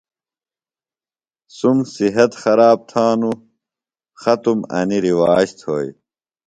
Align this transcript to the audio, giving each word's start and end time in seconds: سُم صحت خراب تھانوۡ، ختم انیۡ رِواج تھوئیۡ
سُم 1.57 1.77
صحت 1.93 2.31
خراب 2.41 2.79
تھانوۡ، 2.89 3.37
ختم 4.21 4.57
انیۡ 4.77 5.03
رِواج 5.07 5.47
تھوئیۡ 5.59 5.93